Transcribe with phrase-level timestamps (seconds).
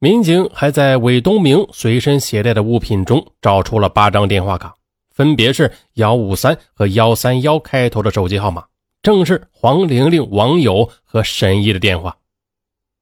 [0.00, 4.72] 民警还在韦东明随身携带的物品中找出了八张电话卡，
[5.10, 8.64] 分别是幺五三和幺三幺开头的手机号码，
[9.02, 12.16] 正是黄玲玲、网友和神医的电话。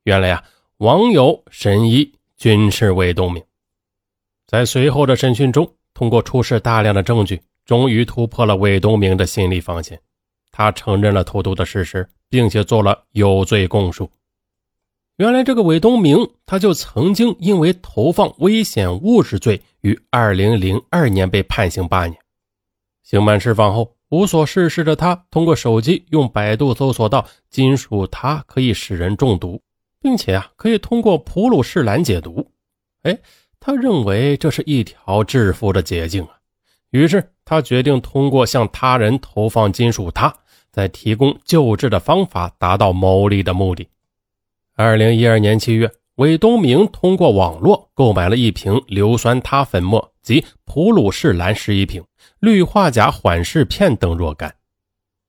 [0.05, 0.43] 原来啊，
[0.79, 3.45] 网友、神医均是韦东明。
[4.47, 10.01] 在随后的审讯中，通过出示大量的证据，终于突破了韦东明的心理防线。
[10.51, 14.11] 他承认了投毒的事实，并且做了有罪供述。
[15.17, 22.19] 原来这个韦东明，他就曾经因为投放危险物质罪，于二零零二年被判刑八年。
[23.03, 29.63] 刑满释放后，无所事事的他，通过手机用百度搜索到金属铊可以使人中毒，
[30.03, 32.47] 并且啊，可以通过普鲁士蓝解毒。
[33.05, 33.19] 哎，
[33.59, 36.37] 他认为这是一条致富的捷径啊。
[36.91, 40.31] 于是他决定通过向他人投放金属铊，
[40.71, 43.89] 再提供救治的方法，达到牟利的目的。
[44.79, 52.05] 二零一二年七月，韦东明通过网络购买了一瓶硫酸铊粉末及普鲁士蓝十一瓶、
[52.41, 54.55] 氯化钾缓释片等若干。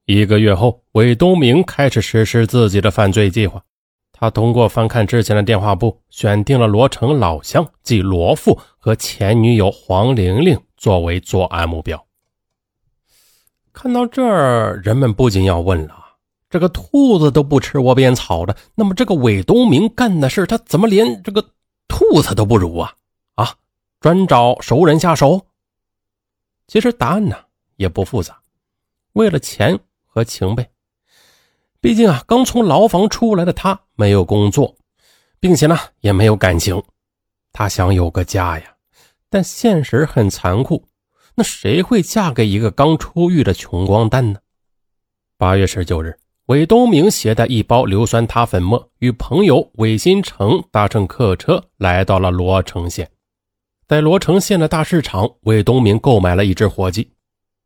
[0.05, 3.63] 一个月后，韦东明开始实施自己的犯罪计划。
[4.11, 12.05] 他通过翻看之前的电话簿，选定了罗城老乡即罗富和前女友黄玲玲作为作案目标。
[13.71, 16.06] 看到这儿，人们不禁要问了。
[16.49, 21.41] 这个兔子都不吃窝边草的，那么这个韦东明干的事，他怎么连这个
[21.87, 22.93] 兔子都不如啊？
[23.35, 23.55] 啊，
[23.99, 25.45] 专找熟人下手？
[26.67, 27.35] 其实答案呢
[27.75, 28.41] 也不复杂，
[29.13, 30.69] 为了钱和情呗。
[31.81, 34.75] 毕竟啊，刚从牢房出来的他没有工作，
[35.39, 36.81] 并且呢也没有感情，
[37.51, 38.75] 他想有个家呀。
[39.29, 40.87] 但现实很残酷，
[41.35, 44.39] 那谁会嫁给一个刚出狱的穷光蛋呢？
[45.37, 46.17] 八月十九日。
[46.47, 53.11] 韦东明携带一包硫酸铊粉末，与朋友韦新成搭乘客车来到了罗城县。
[53.85, 57.11] 在罗城县的大市场，韦东明购买了一只活鸡，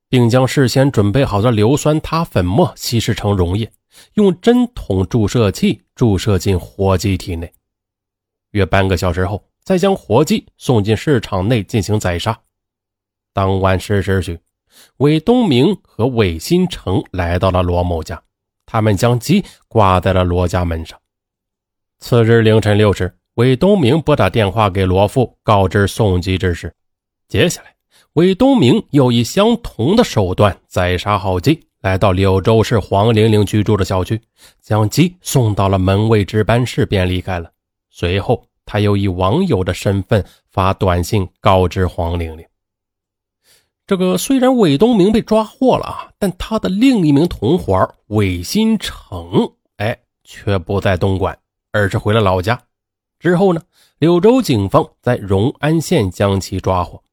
[0.10, 3.72] 并将事先准备好的硫酸铊粉末稀释成溶液，
[4.16, 7.54] 用针筒注射器注射进活鸡体内。
[8.54, 12.36] 约半个小时后，再将活鸡送进市场内进行宰杀。
[13.32, 14.40] 当晚十时许，
[14.98, 18.20] 韦东明和韦新成来到了罗某家。
[18.66, 21.00] 他们将鸡挂在了罗家门上。
[22.00, 26.74] 次日凌晨六时，韦东明拨打电话给罗富，告知送鸡之事。
[27.28, 27.76] 接下来，
[28.14, 34.20] 韦东明又以相同的手段宰杀好鸡，来到柳州市黄玲玲居住的小区，
[34.62, 37.52] 将鸡送到了门卫值班室，便离开了。
[37.90, 42.46] 随后，他又以网友的身份发短信告知黄玲玲。
[43.92, 51.38] 这个虽然韦东明被抓获了啊，但他的另一名同伙韦新成，哎，却不在东莞，
[51.74, 52.58] 而是回了老家。
[53.20, 53.62] 之后呢，
[54.00, 57.04] 柳州警方在荣安县将其抓获。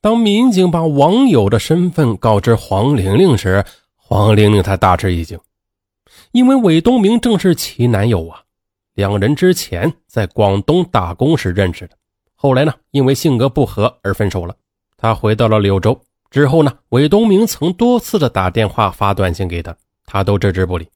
[0.00, 3.62] 当民警把网友的身份告知黄玲玲时，
[3.96, 5.38] 黄玲玲才大吃一惊，
[6.32, 8.44] 因为韦东明正是其男友啊，
[8.94, 11.98] 两人之前在广东打工时认识的，
[12.34, 14.56] 后来呢，因为性格不合而分手了。
[15.00, 15.98] 他回到了柳州
[16.28, 20.86] 之后呢，韦东明曾多次的打电话、发短信给他，他都置之不理。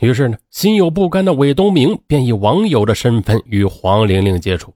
[0.00, 4.74] 于是呢，心有不甘的韦东明便以网友的身份与黄玲玲接触。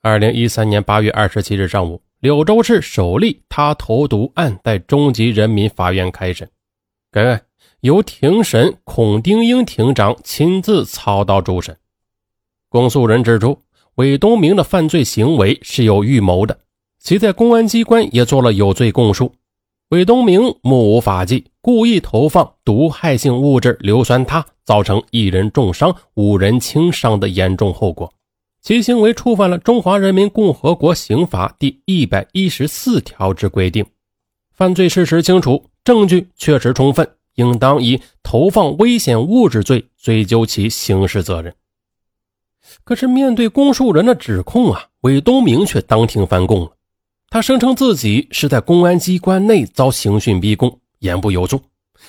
[0.00, 6.48] 二零一三年八月二十七日上午，柳州市首例他投毒案在中级人民法院开审，
[7.12, 7.42] 该案
[7.80, 11.76] 由庭审孔丁英庭长亲自操刀主审。
[12.70, 13.60] 公诉人指出，
[13.96, 16.58] 韦东明的犯罪行为是有预谋的。
[17.08, 19.32] 其在公安机关也做了有罪供述。
[19.88, 28.12] 韦东明目无法纪，故意投放毒害性物质硫酸铊，造成一人重伤、五人轻伤的严重后果。
[28.60, 33.86] 其行为触犯了《中华人民共和国刑法》第一百一十四条之规定。
[34.52, 41.54] 犯罪事实清楚，证据确实充分，应当以投放危险物质罪追究其刑事责任。
[42.84, 46.72] 可是，面对公诉人的指控啊，韦东明却当庭翻供了。
[47.30, 51.60] 他声称自己是在公安机关内遭刑讯逼供，言不由衷。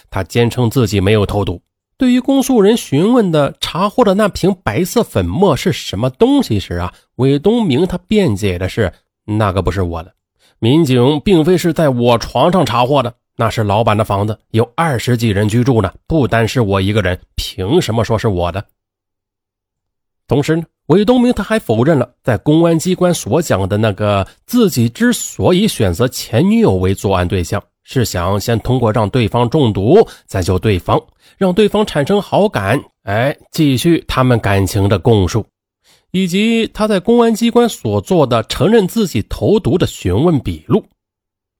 [0.10, 1.62] 他坚称自己没有投毒。
[1.98, 8.94] 对于公诉人询问的查获的那瓶白色粉末是什么东西时啊，韦东明他辩解的是
[9.28, 10.14] ：“那个不是我的，
[10.60, 18.66] 民警并非是在我床上查获的，那是老板的房子，有二十几人居住呢，不单是我一个人，凭什么说是我的？”
[20.30, 20.64] 同时呢。
[20.90, 31.00] 韦东明他还否认了在公安机关所讲的那个自己之所以选择前女友为作案对象，是想先通过让对方中毒，再救对方，
[31.38, 35.46] 让对方产生好感，哎，继续他们感情的供述，
[36.10, 40.84] 以及他在公安机关所做的承认自己投毒的询问笔录。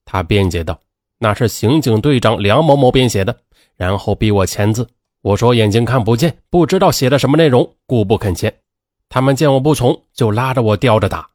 [0.04, 0.76] 他辩解道
[1.20, 3.36] ：“那是刑警队长梁某某编写的，
[3.76, 4.88] 然后逼我签字。
[5.22, 8.52] 我说眼睛看不见，不知道写的什么内容，故不肯签。
[9.10, 11.28] 他们见我不从，就拉着我吊着打。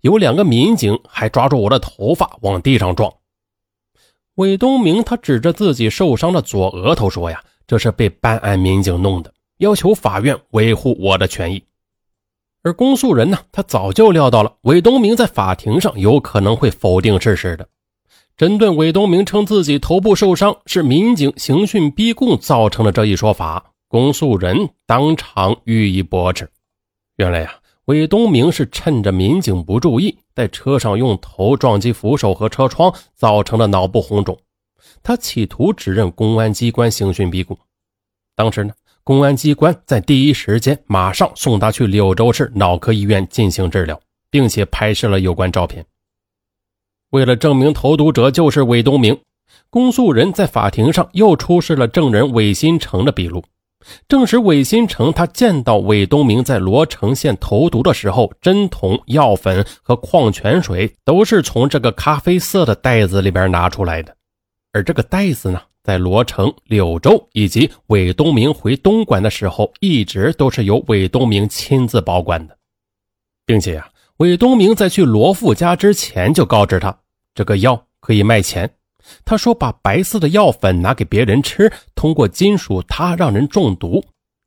[0.00, 3.12] 有两个民警还抓住我的头发往地上撞。”
[4.36, 11.62] 韦东明他指着自己受伤的左额头说：“呀，这是被办案民警弄的，要求法院维护我的权益。”
[12.62, 17.68] 而公诉人呢，他早就料到了韦东明在法庭上有可能会否定事实的。
[18.36, 26.48] 针对韦东明称自己头部受伤是民警刑讯逼供造成的这一说法，公诉人当场予以驳斥。
[27.18, 27.60] 原来呀。
[27.84, 34.38] 韦东明是趁着民警不注意，在车上用头撞击扶手和车窗，造成了脑部红肿。
[35.02, 37.58] 他企图指认公安机关刑讯逼供。
[38.36, 43.98] 当时呢，公安机关在第一时间马上送他去柳州市脑科医院进行治疗，
[44.30, 45.82] 并且拍摄了有关照片。
[47.08, 49.18] 为了证明投毒者就是韦东明，
[49.70, 53.42] 公诉人在法庭上又出示了证人韦新成的笔录。
[54.08, 64.14] 证实韦新成，他见到韦东明在罗城县投毒的时候，针筒、药粉和矿泉水都是从这个咖啡色的袋子里边拿出来的。
[64.72, 72.56] 而这个袋子呢，在罗城、柳州以及韦东明回东莞的时候，一直都是由韦东明亲自保管的，
[73.46, 73.88] 并且呀，
[74.18, 76.98] 韦东明在去罗富家之前就告知他，
[77.34, 78.70] 这个药可以卖钱。
[79.24, 84.04] 他说：“把白色的药粉拿给别人吃，通过金属它让人中毒。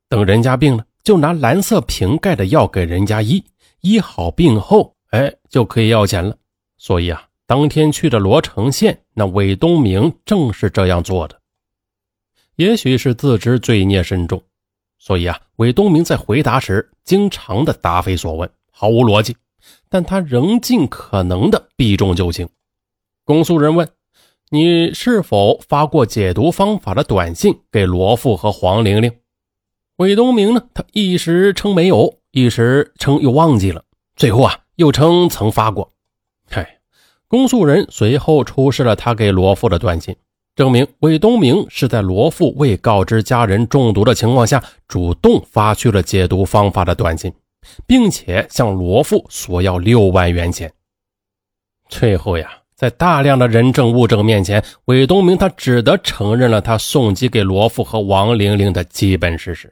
[0.08, 3.44] 等人家病了，就拿蓝色瓶盖的药给人家医。
[3.82, 6.36] 医好病后，哎，就可以要钱了。
[6.78, 11.40] 所以啊，当天去的罗城县，那韦东明正是这样做的。
[12.56, 14.42] 也许是自知罪孽深重，
[15.00, 19.36] 所以啊，韦东明在回答时经常的答非所问，毫无逻辑。
[19.90, 22.48] 但他仍尽可能的避重就轻。
[23.24, 23.88] 公诉人问。”
[24.54, 29.10] 你是否发过解毒方法的短信给罗富和黄玲玲？
[29.96, 30.62] 韦东明呢？
[30.74, 33.86] 他一时称没有，一时称又忘记了，
[34.18, 35.94] 最后啊又称曾发过。
[36.50, 36.80] 嗨，
[37.30, 40.14] 公诉人随后出示了他给罗富的短信，
[40.54, 47.32] 证明韦东明是在罗富未告知家人中毒的情况下，主动发去了解毒方法的短信，
[47.88, 50.70] 并且向罗富索要六万元钱。
[51.88, 52.61] 最后呀。
[52.82, 59.72] 在大量的人证物证面前，韦东明他只得承认了他送机给罗富和王玲玲的基本事实。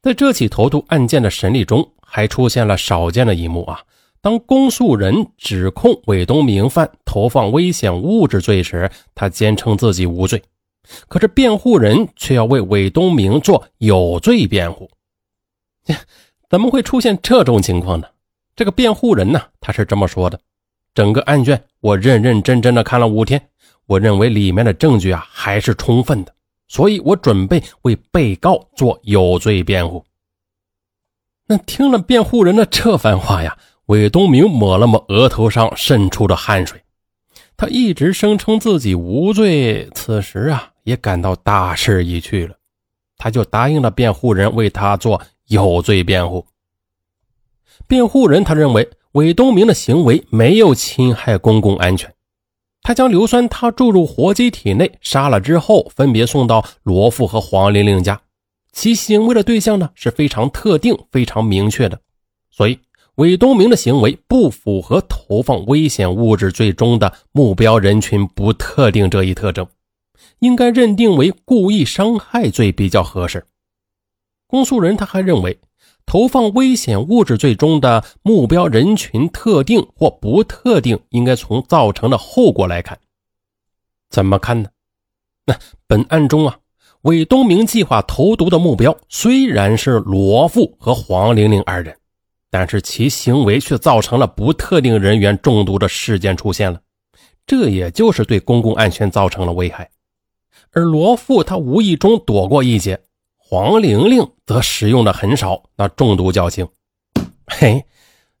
[0.00, 3.82] 在这起投毒案件的审理中，还出现了少见的一幕啊！
[4.22, 10.42] 当公诉人指控韦东明犯投放危险物质罪时，他坚称自己无罪，
[11.08, 14.88] 可是辩护人却要为韦东明做有罪辩护。
[16.48, 18.06] 怎么会出现这种情况呢？
[18.56, 20.40] 这个辩护人呢，他是这么说的。
[20.94, 23.42] 整个案卷我认认真真的看了五天，
[23.86, 26.34] 我认为里面的证据啊还是充分的，
[26.68, 30.04] 所以我准备为被告做有罪辩护。
[31.46, 33.56] 那听了辩护人的这番话呀，
[33.86, 36.78] 韦东明抹了抹额头上渗出的汗水。
[37.56, 42.54] 他一直声称自己无罪，此时啊也感到大势已去了，
[43.16, 46.46] 他就答应了辩护人为他做有罪辩护。
[47.86, 48.86] 辩护人他认为。
[49.12, 52.14] 韦东明的行为没有侵害公共安全，
[52.80, 58.18] 他将硫酸铊注入活鸡体内杀了之后，分别送到罗富和黄玲玲家，
[58.72, 62.00] 其行为的对象呢是非常特定、非常明确的，
[62.50, 62.78] 所以
[63.16, 69.66] 韦东明的行为不符合投放危险物质罪中的目标人群不特定这一特征，
[70.38, 73.44] 应该认定为故意伤害罪比较合适。
[74.46, 75.58] 公诉人他还认为。
[76.04, 82.98] 投放危险物质罪中的目标人群特定或不特定，应该从造成的后果来看。
[84.10, 84.68] 怎么看呢？
[85.46, 86.58] 那本案中啊，
[87.02, 91.96] 韦东明计划投毒的目标虽然是罗富和黄玲玲二人，
[92.50, 96.80] 但是其行为却造成了不特定人员中毒的事件出现了，
[97.46, 99.90] 这也就是对公共安全造成了危害。
[100.72, 103.00] 而罗富他无意中躲过一劫。
[103.52, 106.66] 黄玲玲则使用的很少，那中毒较轻。
[107.46, 107.84] 嘿，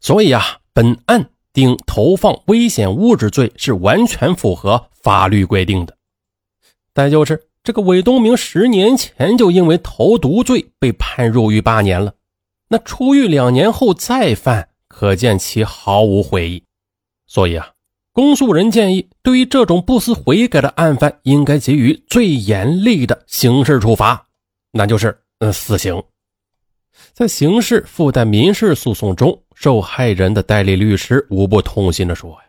[0.00, 0.42] 所以啊，
[0.72, 5.94] 本案定投放危险物质罪是完全符合法律规定的。
[6.94, 12.14] 再就是这个韦东明十年前就因为投毒罪被判入狱八年了，
[12.70, 16.64] 那出狱两年后再犯，可见其毫无悔意。
[17.26, 17.72] 所以啊，
[18.14, 24.28] 公诉人建议，对于这种不思悔改的案犯，应该给予最严厉的刑事处罚，
[24.72, 26.02] 那就是嗯死刑。
[27.12, 32.44] 在刑事附带民事诉讼中，受害人的代理律师无不痛心地说：“呀，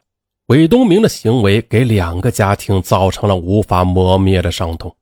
[0.48, 4.96] 韦东明的行为给两个家庭造成了无法磨灭的伤痛。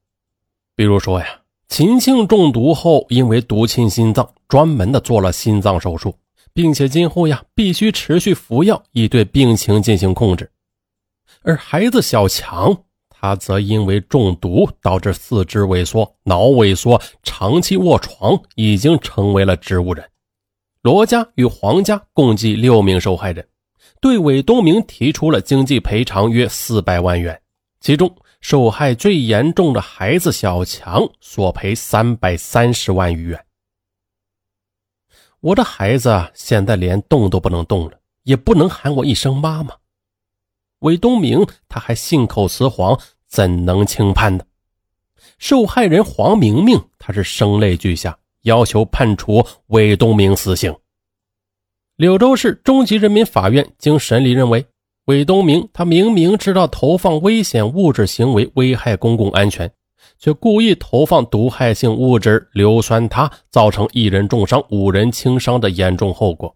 [0.76, 1.26] 比如说呀，
[1.70, 6.14] 秦庆中毒后，因为毒侵心脏，专门的做了心脏手术。”
[6.54, 10.52] 并且今后呀，必须持续服药，以对病情进行控制。
[11.44, 12.84] 而孩子小强，
[13.22, 20.04] 他则因为中毒导致四肢萎缩、脑萎缩，长期卧床，已经成为了植物人。
[20.82, 23.48] 罗家与黄家共计六名受害人，
[24.02, 27.40] 对韦东明提出了经济赔偿约四百万元，
[27.80, 33.46] 其中受害最严重的孩子小强索赔三百三十万余元。
[35.42, 39.76] 我的孩子现在连动都不能动了，也不能喊我一声妈妈。
[40.82, 44.44] 韦东明他还信口雌黄，怎能轻判呢？
[45.38, 50.76] 受害人黄明明他是声泪俱下，要求判处韦东明死刑。
[51.98, 54.66] 柳州市中级人民法院经审理认为，
[55.06, 59.72] 韦东明他明明知道投放危险物质行为危害公共安全。
[60.18, 66.56] 却故意投放毒害性物质硫酸铊，造成一人重伤、五人轻伤的严重后果，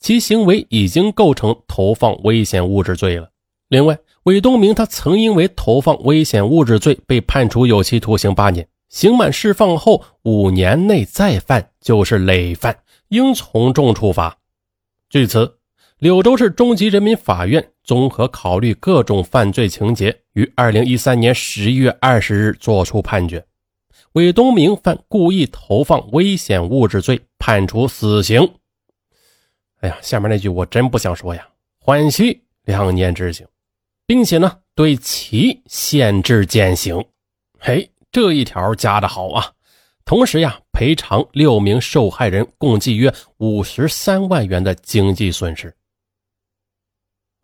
[0.00, 3.30] 其行为已经构成投放危险物质罪了。
[3.70, 12.76] 另外，韦东明他曾因为投放危险物质罪被判处有期徒刑八年，刑满释放后五年内再犯就是累犯，
[13.08, 14.36] 应从重处罚。
[15.08, 15.56] 据此。
[16.00, 23.44] 柳州市中级人民法院综合考虑各种犯罪情节，于二零一三年十一月二十日作出判决：
[24.12, 28.50] 韦东明犯故意投放危险物质罪，判处死刑。
[29.80, 31.46] 哎呀，下面那句我真不想说呀，
[31.78, 33.46] 缓期两年执行，
[34.10, 37.06] 并且呢对其限制减刑。
[37.60, 39.52] 嘿，这一条加的好啊！
[40.04, 45.72] 同时呀，赔偿六名受害人共计约五十三万元的经济损失。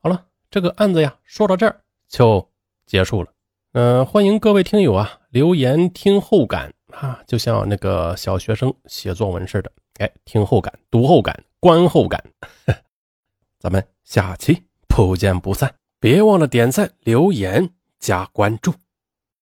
[0.02, 2.50] 好了，这个案子呀，说到这儿就
[2.84, 3.32] 结束了。
[3.74, 9.70] 嗯，欢迎各位听友啊留言听后感啊，就像那个小学生写作文似的，
[10.00, 12.20] 哎，听后感、读后感、观后感。
[13.60, 15.72] 咱们下期不见不散，
[16.06, 18.72] 别忘了点赞、留言、加关注。